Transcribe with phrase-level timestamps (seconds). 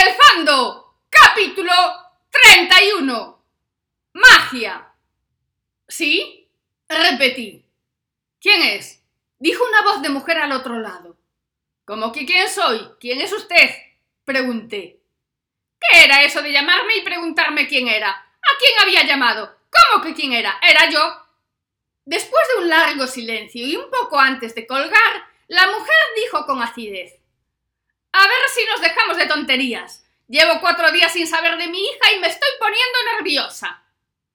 [0.00, 0.96] el fondo!
[1.10, 1.72] Capítulo
[2.30, 3.44] 31.
[4.14, 4.92] Magia.
[5.86, 6.48] ¿Sí?
[6.88, 7.64] Repetí.
[8.40, 9.02] ¿Quién es?
[9.38, 11.18] Dijo una voz de mujer al otro lado.
[11.84, 12.88] ¿Cómo que quién soy?
[12.98, 13.70] ¿Quién es usted?
[14.24, 15.00] Pregunté.
[15.78, 18.10] ¿Qué era eso de llamarme y preguntarme quién era?
[18.10, 19.56] ¿A quién había llamado?
[19.70, 20.58] ¿Cómo que quién era?
[20.62, 21.00] ¿Era yo?
[22.04, 26.62] Después de un largo silencio y un poco antes de colgar, la mujer dijo con
[26.62, 27.19] acidez.
[28.12, 30.04] A ver si nos dejamos de tonterías.
[30.28, 33.82] Llevo cuatro días sin saber de mi hija y me estoy poniendo nerviosa.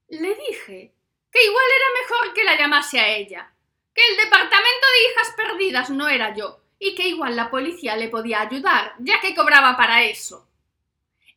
[0.09, 0.93] Le dije
[1.31, 3.51] que igual era mejor que la llamase a ella,
[3.93, 8.09] que el departamento de hijas perdidas no era yo, y que igual la policía le
[8.09, 10.47] podía ayudar, ya que cobraba para eso.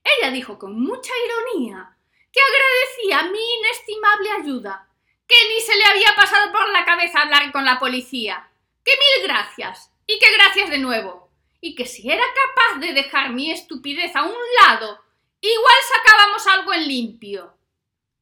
[0.04, 1.96] Ella dijo con mucha ironía
[2.32, 4.88] que agradecía mi inestimable ayuda,
[5.26, 8.48] que ni se le había pasado por la cabeza hablar con la policía,
[8.84, 11.17] que mil gracias, y que gracias de nuevo,
[11.60, 15.00] y que si era capaz de dejar mi estupidez a un lado,
[15.40, 17.58] igual sacábamos algo en limpio.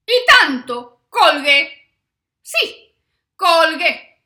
[0.06, 1.90] Y tanto, colgué.
[2.42, 2.94] Sí,
[3.36, 4.22] colgué.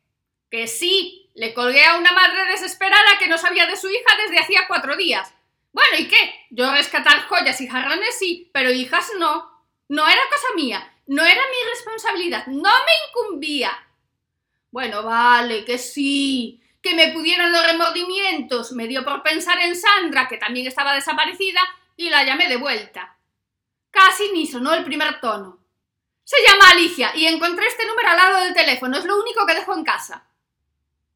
[0.51, 4.41] Que sí, le colgué a una madre desesperada que no sabía de su hija desde
[4.41, 5.33] hacía cuatro días.
[5.73, 6.35] Bueno, ¿y qué?
[6.51, 9.51] Yo rescatar joyas y jarrones sí, pero hijas no.
[9.89, 13.73] No era cosa mía, no era mi responsabilidad, no me incumbía.
[14.71, 20.29] Bueno, vale, que sí, que me pudieron los remordimientos, me dio por pensar en Sandra,
[20.29, 21.61] que también estaba desaparecida,
[21.97, 23.17] y la llamé de vuelta.
[23.91, 25.59] Casi ni sonó el primer tono.
[26.25, 29.55] Se llama Alicia y encontré este número al lado del teléfono, es lo único que
[29.55, 30.27] dejo en casa.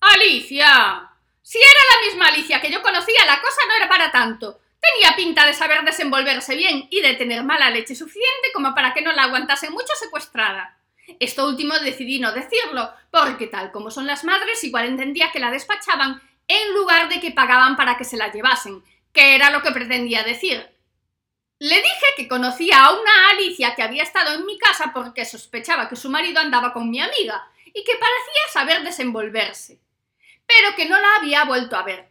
[0.01, 1.11] Alicia.
[1.41, 4.61] Si era la misma Alicia que yo conocía, la cosa no era para tanto.
[4.81, 9.03] Tenía pinta de saber desenvolverse bien y de tener mala leche suficiente como para que
[9.03, 10.79] no la aguantasen mucho secuestrada.
[11.21, 15.51] Esto último decidí no decirlo, porque tal como son las madres, igual entendía que la
[15.51, 19.71] despachaban en lugar de que pagaban para que se la llevasen, que era lo que
[19.71, 20.69] pretendía decir.
[21.59, 25.89] Le dije que conocía a una Alicia que había estado en mi casa porque sospechaba
[25.89, 29.81] que su marido andaba con mi amiga y que parecía saber desenvolverse,
[30.47, 32.11] pero que no la había vuelto a ver.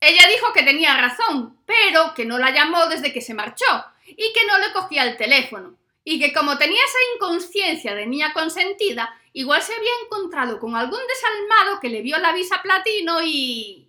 [0.00, 4.32] Ella dijo que tenía razón, pero que no la llamó desde que se marchó y
[4.32, 9.18] que no le cogía el teléfono, y que como tenía esa inconsciencia de niña consentida,
[9.32, 13.88] igual se había encontrado con algún desalmado que le vio la visa platino y...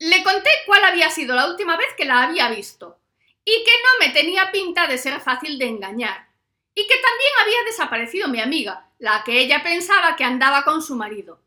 [0.00, 2.98] Le conté cuál había sido la última vez que la había visto,
[3.44, 6.28] y que no me tenía pinta de ser fácil de engañar,
[6.74, 10.94] y que también había desaparecido mi amiga, la que ella pensaba que andaba con su
[10.94, 11.40] marido.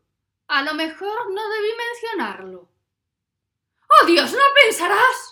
[0.48, 2.68] A lo mejor no debí mencionarlo.
[3.88, 4.32] ¡Oh Dios!
[4.32, 5.31] ¿No pensarás?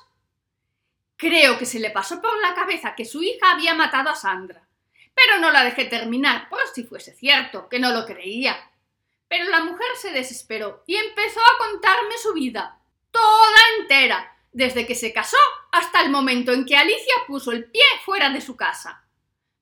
[1.21, 4.67] Creo que se le pasó por la cabeza que su hija había matado a Sandra,
[5.15, 8.57] pero no la dejé terminar, por si fuese cierto, que no lo creía.
[9.29, 12.79] Pero la mujer se desesperó y empezó a contarme su vida,
[13.11, 15.37] toda entera, desde que se casó
[15.73, 19.05] hasta el momento en que Alicia puso el pie fuera de su casa.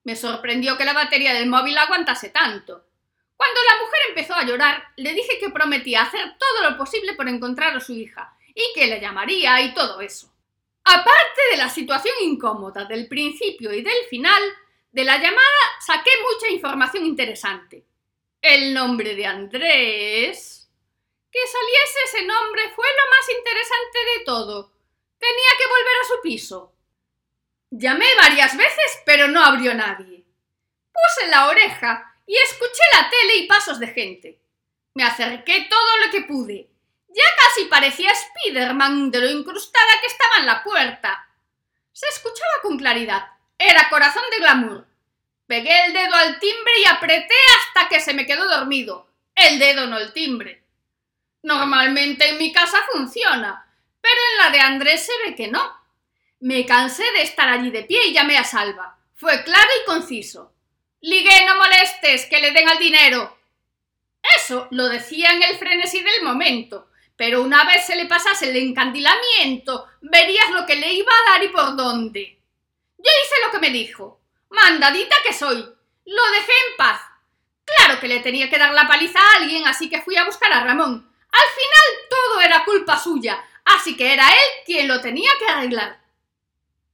[0.05, 2.85] Me sorprendió que la batería del móvil aguantase tanto.
[3.35, 7.27] Cuando la mujer empezó a llorar, le dije que prometía hacer todo lo posible por
[7.27, 10.31] encontrar a su hija y que le llamaría y todo eso.
[10.91, 14.41] Aparte de la situación incómoda del principio y del final,
[14.91, 17.85] de la llamada saqué mucha información interesante.
[18.41, 20.67] El nombre de Andrés.
[21.31, 24.71] Que saliese ese nombre fue lo más interesante de todo.
[25.19, 26.73] Tenía que volver a su piso.
[27.69, 30.25] Llamé varias veces, pero no abrió nadie.
[30.91, 34.41] Puse la oreja y escuché la tele y pasos de gente.
[34.95, 36.71] Me acerqué todo lo que pude
[37.09, 41.27] ya casi parecía Spiderman de lo incrustada que estaba en la puerta.
[41.91, 43.27] Se escuchaba con claridad.
[43.57, 44.87] Era corazón de glamour.
[45.47, 49.09] Pegué el dedo al timbre y apreté hasta que se me quedó dormido.
[49.35, 50.63] El dedo, no el timbre.
[51.41, 53.65] Normalmente en mi casa funciona,
[54.01, 55.77] pero en la de Andrés se ve que no.
[56.39, 58.97] Me cansé de estar allí de pie y llamé a Salva.
[59.15, 60.53] Fue claro y conciso.
[61.01, 63.37] Ligue, no molestes, que le den al dinero.
[64.37, 68.55] Eso lo decía en el frenesí del momento, pero una vez se le pasase el
[68.55, 72.39] encandilamiento, verías lo que le iba a dar y por dónde.
[72.97, 74.21] Yo hice lo que me dijo.
[74.49, 75.57] Mandadita que soy.
[75.57, 77.01] Lo dejé en paz.
[77.65, 80.49] Claro que le tenía que dar la paliza a alguien, así que fui a buscar
[80.53, 81.13] a Ramón.
[81.29, 85.99] Al final todo era culpa suya, así que era él quien lo tenía que arreglar.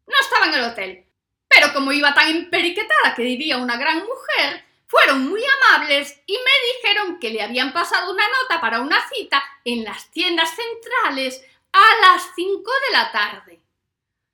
[0.07, 1.05] No estaba en el hotel,
[1.47, 6.87] pero como iba tan emperiquetada que vivía una gran mujer, fueron muy amables y me
[6.89, 11.85] dijeron que le habían pasado una nota para una cita en las tiendas centrales a
[12.01, 13.61] las 5 de la tarde.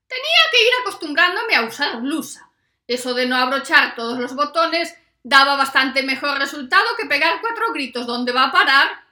[0.07, 2.50] Tenía que ir acostumbrándome a usar blusa.
[2.88, 4.94] Eso de no abrochar todos los botones
[5.24, 9.06] daba bastante mejor resultado que pegar cuatro gritos ¿Dónde va a parar?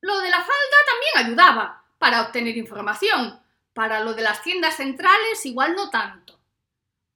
[0.00, 3.40] Lo de la falda también ayudaba para obtener información,
[3.72, 6.34] Para lo de las tiendas centrales igual no tanto.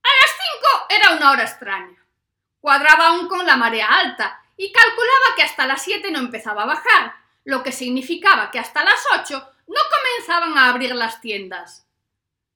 [0.03, 2.06] A las cinco era una hora extraña.
[2.67, 6.67] Cuadraba aún con la marea alta y calculaba que hasta las siete no empezaba a
[6.67, 7.15] bajar,
[7.45, 11.87] lo que significaba que hasta las ocho no comenzaban a abrir las tiendas.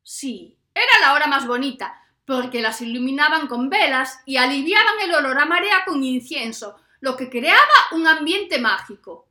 [0.03, 5.39] Sí, era la hora más bonita, porque las iluminaban con velas y aliviaban el olor
[5.39, 7.61] a marea con incienso, lo que creaba
[7.93, 9.29] un ambiente mágico.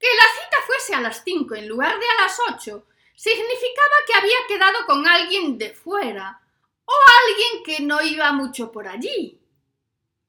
[0.00, 4.14] Que la cita fuese a las cinco en lugar de a las ocho significaba que
[4.14, 6.40] había quedado con alguien de fuera
[6.84, 6.92] o
[7.28, 9.40] alguien que no iba mucho por allí.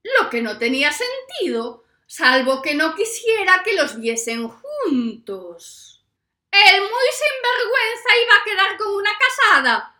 [0.05, 6.03] Lo que no tenía sentido, salvo que no quisiera que los viesen juntos.
[6.51, 9.95] El muy sinvergüenza iba a quedar con una casada,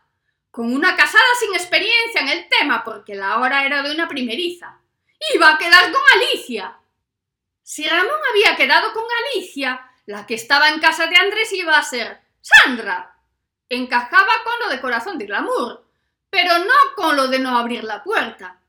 [0.51, 4.79] con una casada sin experiencia en el tema, porque la hora era de una primeriza.
[5.33, 6.77] Iba a quedar con Alicia.
[7.63, 11.83] Si Ramón había quedado con Alicia, la que estaba en casa de Andrés iba a
[11.83, 13.17] ser Sandra.
[13.69, 15.83] Encajaba con lo de corazón de glamour,
[16.29, 18.59] pero no con lo de no abrir la puerta.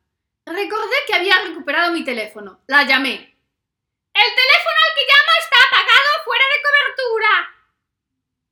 [0.47, 2.61] Recordé que había recuperado mi teléfono.
[2.69, 3.13] La llamé.
[3.13, 7.29] El teléfono al que llama está apagado fuera de cobertura.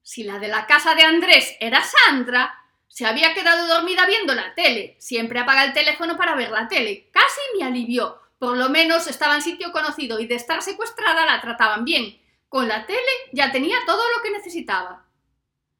[0.02, 4.54] Si la de la casa de Andrés era Sandra, se había quedado dormida viendo la
[4.54, 4.96] tele.
[4.98, 7.10] Siempre apaga el teléfono para ver la tele.
[7.12, 8.20] Casi me alivió.
[8.40, 12.20] Por lo menos estaba en sitio conocido y de estar secuestrada la trataban bien.
[12.48, 13.00] Con la tele
[13.32, 15.06] ya tenía todo lo que necesitaba.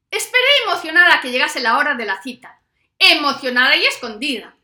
[0.09, 2.61] Esperé emocionada a que llegase la hora de la cita.
[2.97, 4.55] Emocionada y escondida.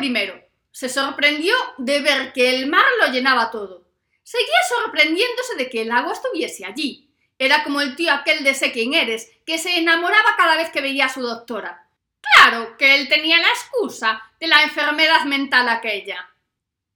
[0.00, 0.42] Primero.
[0.70, 3.86] Se sorprendió de ver que el mar lo llenaba todo.
[4.22, 7.14] Seguía sorprendiéndose de que el agua estuviese allí.
[7.38, 10.80] Era como el tío aquel de sé quién eres, que se enamoraba cada vez que
[10.80, 11.86] veía a su doctora.
[12.22, 16.30] Claro que él tenía la excusa de la enfermedad mental aquella.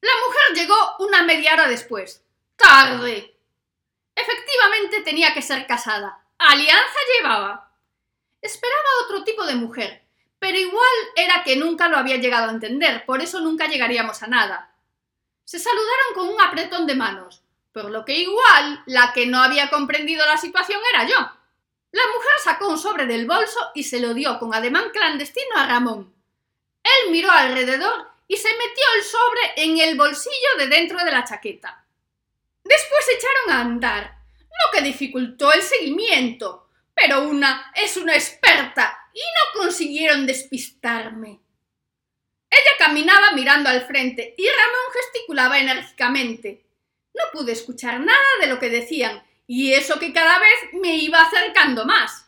[0.00, 2.24] La mujer llegó una media hora después.
[2.56, 3.36] Tarde.
[4.14, 6.24] Efectivamente tenía que ser casada.
[6.38, 7.70] Alianza llevaba.
[8.40, 10.03] Esperaba otro tipo de mujer,
[10.44, 14.26] pero igual era que nunca lo había llegado a entender, por eso nunca llegaríamos a
[14.26, 14.74] nada.
[15.46, 17.42] Se saludaron con un apretón de manos,
[17.72, 21.16] por lo que igual la que no había comprendido la situación era yo.
[21.92, 25.66] La mujer sacó un sobre del bolso y se lo dio con ademán clandestino a
[25.66, 26.14] Ramón.
[26.82, 31.24] Él miró alrededor y se metió el sobre en el bolsillo de dentro de la
[31.24, 31.86] chaqueta.
[32.62, 39.20] Después echaron a andar, lo que dificultó el seguimiento, pero una es una experta y
[39.20, 41.40] no consiguieron despistarme.
[42.50, 46.66] Ella caminaba mirando al frente y Ramón gesticulaba enérgicamente.
[47.14, 51.22] No pude escuchar nada de lo que decían, y eso que cada vez me iba
[51.22, 52.26] acercando más.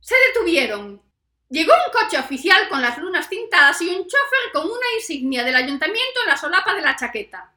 [0.00, 1.02] Se detuvieron.
[1.48, 5.56] Llegó un coche oficial con las lunas tintadas y un chofer con una insignia del
[5.56, 7.52] ayuntamiento en la solapa de la chaqueta.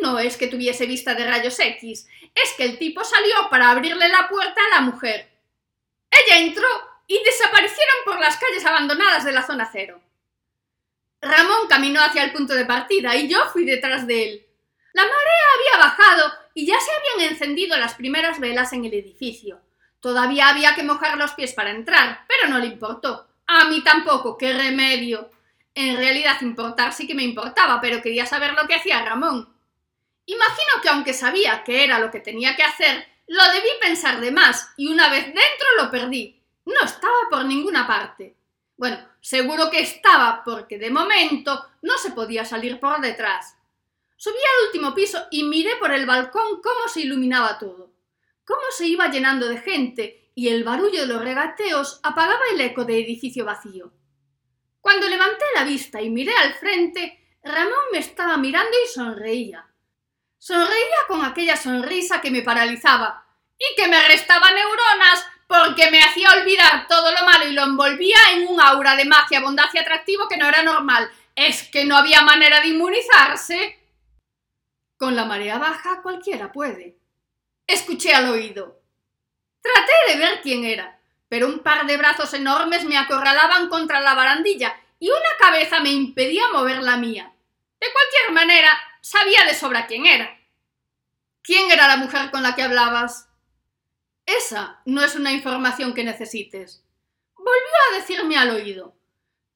[0.00, 4.08] No es que tuviese vista de rayos X, es que el tipo salió para abrirle
[4.08, 5.28] la puerta a la mujer.
[6.10, 6.68] Ella entró
[7.10, 10.00] y desaparecieron por las calles abandonadas de la zona cero.
[11.20, 14.46] Ramón caminó hacia el punto de partida y yo fui detrás de él.
[14.92, 15.16] La marea
[15.56, 19.60] había bajado y ya se habían encendido las primeras velas en el edificio.
[19.98, 23.26] Todavía había que mojar los pies para entrar, pero no le importó.
[23.48, 25.32] A mí tampoco, qué remedio.
[25.74, 29.52] En realidad importar sí que me importaba, pero quería saber lo que hacía Ramón.
[30.26, 34.30] Imagino que aunque sabía que era lo que tenía que hacer, lo debí pensar de
[34.30, 36.39] más y una vez dentro lo perdí.
[36.64, 38.36] No estaba por ninguna parte.
[38.76, 43.56] Bueno, seguro que estaba, porque de momento no se podía salir por detrás.
[44.16, 47.92] Subí al último piso y miré por el balcón cómo se iluminaba todo,
[48.44, 52.84] cómo se iba llenando de gente y el barullo de los regateos apagaba el eco
[52.84, 53.92] de edificio vacío.
[54.80, 59.66] Cuando levanté la vista y miré al frente, Ramón me estaba mirando y sonreía.
[60.38, 63.26] Sonreía con aquella sonrisa que me paralizaba
[63.58, 68.18] y que me restaba neuronas porque me hacía olvidar todo lo malo y lo envolvía
[68.34, 71.10] en un aura de magia, bondad y atractivo que no era normal.
[71.34, 73.76] ¿Es que no había manera de inmunizarse?
[74.96, 76.98] Con la marea baja cualquiera puede.
[77.66, 78.80] Escuché al oído.
[79.60, 84.14] Traté de ver quién era, pero un par de brazos enormes me acorralaban contra la
[84.14, 87.32] barandilla y una cabeza me impedía mover la mía.
[87.80, 90.38] De cualquier manera, sabía de sobra quién era.
[91.42, 93.29] ¿Quién era la mujer con la que hablabas?
[94.38, 96.84] Esa no es una información que necesites.
[97.34, 97.50] Volvió
[97.90, 98.94] a decirme al oído.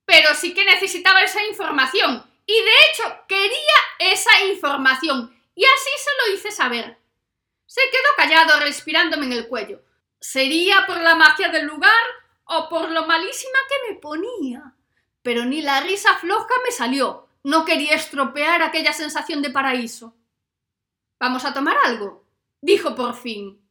[0.05, 2.25] Pero sí que necesitaba esa información.
[2.45, 5.33] Y de hecho quería esa información.
[5.55, 6.99] Y así se lo hice saber.
[7.67, 9.81] Se quedó callado respirándome en el cuello.
[10.21, 12.05] ¿Sería por la magia del lugar
[12.45, 14.75] o por lo malísima que me ponía?
[15.23, 17.29] Pero ni la risa floja me salió.
[17.45, 20.17] No quería estropear aquella sensación de paraíso.
[21.21, 22.27] ¿Vamos a tomar algo?
[22.61, 23.64] dijo por fin.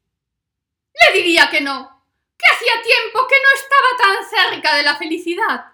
[1.13, 2.03] Diría que no.
[2.37, 5.65] ¿Qué hacía tiempo que no estaba tan cerca de la felicidad.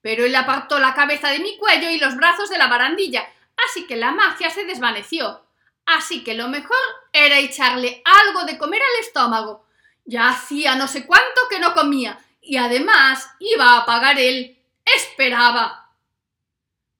[0.00, 3.28] Pero él apartó la cabeza de mi cuello y los brazos de la barandilla,
[3.66, 5.42] así que la magia se desvaneció.
[5.84, 6.78] Así que lo mejor
[7.12, 9.66] era echarle algo de comer al estómago.
[10.04, 14.58] Ya hacía no sé cuánto que no comía, y además iba a pagar él.
[14.84, 15.90] Esperaba.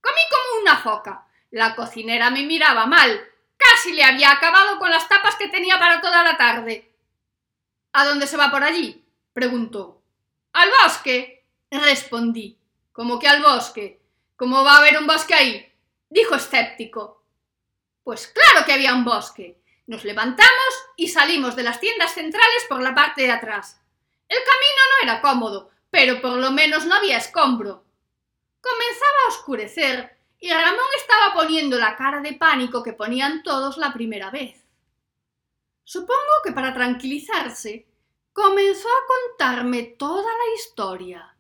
[0.01, 1.27] Comí como una foca.
[1.51, 3.25] La cocinera me miraba mal.
[3.57, 6.93] Casi le había acabado con las tapas que tenía para toda la tarde.
[7.99, 9.03] ¿A dónde se va por allí?
[9.33, 10.03] preguntó.
[10.53, 12.59] Al bosque, respondí.
[12.93, 14.03] ¿Cómo que al bosque?
[14.37, 15.73] ¿Cómo va a haber un bosque ahí?
[16.11, 17.25] dijo escéptico.
[18.05, 19.63] Pues claro que había un bosque.
[19.87, 23.81] Nos levantamos y salimos de las tiendas centrales por la parte de atrás.
[24.29, 27.83] El camino no era cómodo, pero por lo menos no había escombro.
[28.61, 33.95] Comenzaba a oscurecer y Ramón estaba poniendo la cara de pánico que ponían todos la
[33.95, 34.67] primera vez.
[35.89, 37.86] Supongo que para tranquilizarse,
[38.37, 41.36] comenzó a contarme toda la historia.